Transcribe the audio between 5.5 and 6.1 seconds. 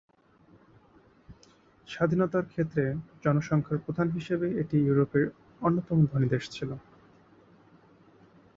অন্যতম